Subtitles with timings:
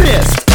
[0.00, 0.47] this.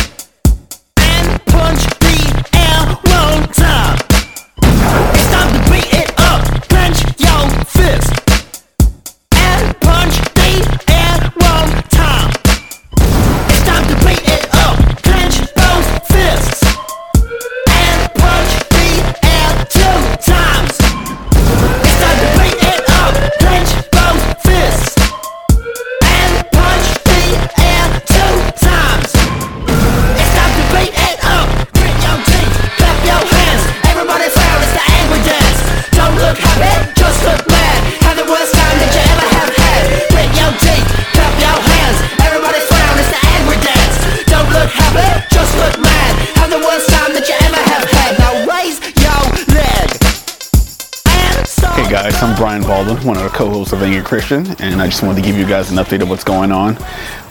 [52.54, 55.36] Brian Baldwin, one of the co-hosts of Angry Christian, and I just wanted to give
[55.36, 56.78] you guys an update of what's going on.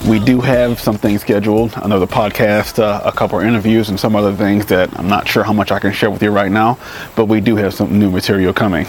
[0.09, 4.17] We do have some things scheduled, another podcast, uh, a couple of interviews, and some
[4.17, 6.77] other things that I'm not sure how much I can share with you right now,
[7.15, 8.85] but we do have some new material coming.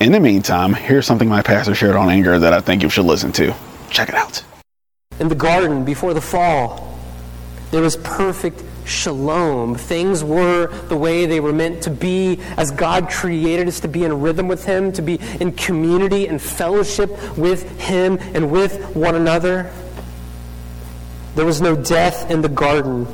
[0.00, 3.04] In the meantime, here's something my pastor shared on anger that I think you should
[3.04, 3.54] listen to.
[3.90, 4.42] Check it out.
[5.20, 6.95] In the garden before the fall,
[7.76, 9.74] there was perfect shalom.
[9.74, 14.02] Things were the way they were meant to be as God created us to be
[14.04, 19.14] in rhythm with Him, to be in community and fellowship with Him and with one
[19.14, 19.70] another.
[21.34, 23.06] There was no death in the garden.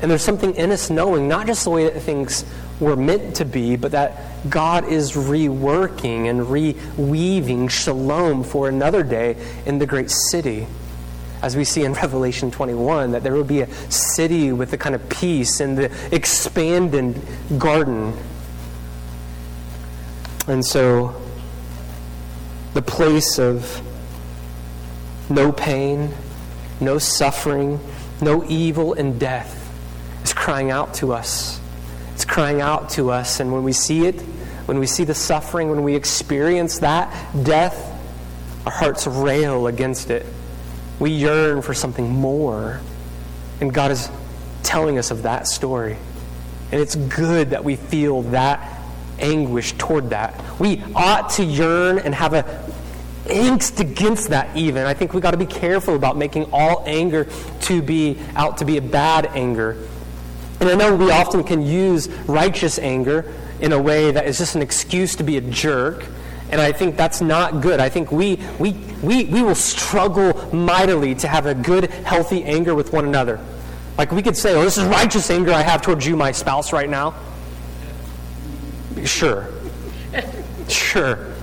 [0.00, 2.46] And there's something in us knowing not just the way that things
[2.80, 9.36] were meant to be, but that God is reworking and reweaving shalom for another day
[9.66, 10.66] in the great city
[11.44, 14.94] as we see in Revelation 21, that there will be a city with the kind
[14.94, 17.20] of peace and the expanded
[17.58, 18.16] garden.
[20.46, 21.20] And so,
[22.72, 23.82] the place of
[25.28, 26.14] no pain,
[26.80, 27.78] no suffering,
[28.20, 29.60] no evil and death
[30.24, 31.60] is crying out to us.
[32.14, 33.40] It's crying out to us.
[33.40, 34.20] And when we see it,
[34.66, 37.12] when we see the suffering, when we experience that
[37.44, 37.90] death,
[38.64, 40.24] our hearts rail against it.
[40.98, 42.80] We yearn for something more.
[43.60, 44.10] And God is
[44.62, 45.96] telling us of that story.
[46.72, 48.80] And it's good that we feel that
[49.18, 50.42] anguish toward that.
[50.58, 52.42] We ought to yearn and have a
[53.26, 54.84] angst against that even.
[54.86, 57.26] I think we got to be careful about making all anger
[57.62, 59.78] to be out to be a bad anger.
[60.60, 64.56] And I know we often can use righteous anger in a way that is just
[64.56, 66.04] an excuse to be a jerk
[66.54, 67.80] and I think that's not good.
[67.80, 72.76] I think we, we, we, we will struggle mightily to have a good, healthy anger
[72.76, 73.40] with one another.
[73.98, 76.72] Like we could say, oh, this is righteous anger I have towards you, my spouse,
[76.72, 77.12] right now.
[79.04, 79.48] Sure.
[80.68, 81.34] Sure.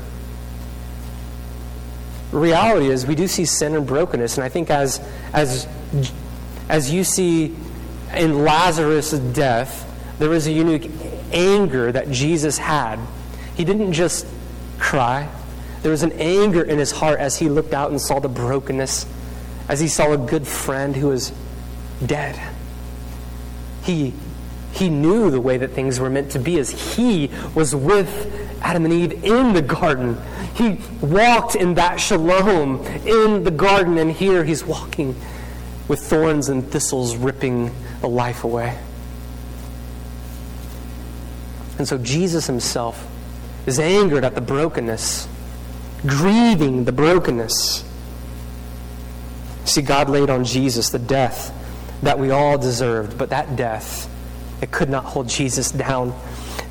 [2.31, 5.67] Reality is we do see sin and brokenness, and I think as as
[6.69, 7.53] as you see
[8.15, 9.85] in Lazarus' death,
[10.19, 10.89] there was a unique
[11.33, 12.97] anger that Jesus had.
[13.55, 14.25] He didn't just
[14.81, 15.29] cry.
[15.83, 19.05] There was an anger in his heart as he looked out and saw the brokenness,
[19.69, 21.31] as he saw a good friend who was
[22.05, 22.39] dead.
[23.83, 24.13] He,
[24.73, 28.85] he knew the way that things were meant to be as he was with Adam
[28.85, 30.17] and Eve in the garden.
[30.55, 35.15] He walked in that shalom in the garden, and here he's walking
[35.87, 37.71] with thorns and thistles ripping
[38.01, 38.77] the life away.
[41.77, 43.10] And so Jesus himself
[43.65, 45.27] is angered at the brokenness,
[46.05, 47.83] grieving the brokenness.
[49.65, 51.57] See, God laid on Jesus the death
[52.01, 54.09] that we all deserved, but that death,
[54.61, 56.13] it could not hold Jesus down.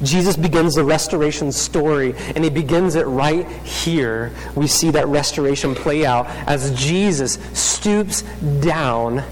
[0.03, 4.33] Jesus begins the restoration story, and he begins it right here.
[4.57, 8.23] We see that restoration play out as Jesus stoops
[8.61, 9.23] down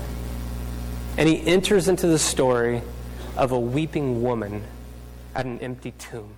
[1.18, 2.80] and he enters into the story
[3.36, 4.62] of a weeping woman
[5.34, 6.30] at an empty tomb.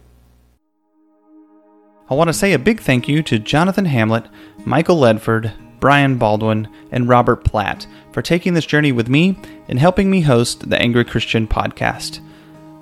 [2.11, 4.27] I want to say a big thank you to Jonathan Hamlet,
[4.65, 10.11] Michael Ledford, Brian Baldwin, and Robert Platt for taking this journey with me and helping
[10.11, 12.19] me host the Angry Christian podcast.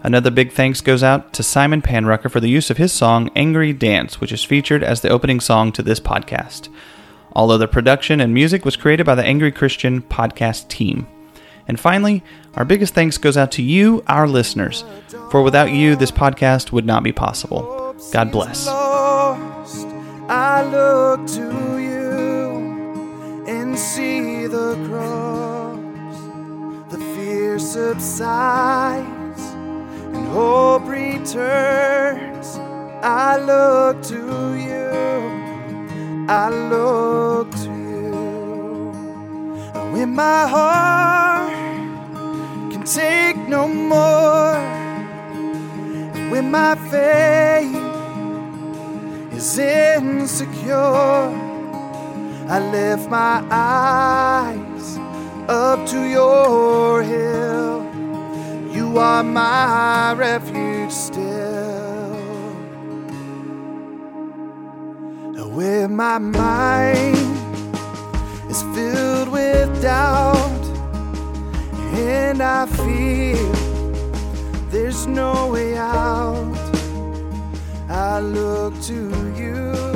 [0.02, 3.74] Another big thanks goes out to Simon Panrucker for the use of his song Angry
[3.74, 6.70] Dance, which is featured as the opening song to this podcast.
[7.32, 11.06] All other production and music was created by the Angry Christian podcast team.
[11.66, 12.24] And finally,
[12.54, 14.84] our biggest thanks goes out to you, our listeners,
[15.30, 17.94] for without you, this podcast would not be possible.
[18.10, 18.87] God bless.
[20.58, 26.18] I look to you and see the cross.
[26.90, 29.42] The fear subsides
[30.14, 32.56] and hope returns.
[33.04, 34.90] I look to you.
[36.28, 38.90] I look to you.
[39.92, 41.52] When my heart
[42.72, 44.58] can take no more.
[46.32, 47.87] When my faith
[49.38, 50.74] is insecure,
[52.48, 54.98] I lift my eyes
[55.48, 57.86] up to your hill.
[58.74, 61.36] You are my refuge still.
[65.58, 67.16] Where my mind
[68.50, 70.64] is filled with doubt,
[71.94, 73.52] and I feel
[74.70, 76.67] there's no way out.
[77.90, 78.94] I look to
[79.34, 79.87] you,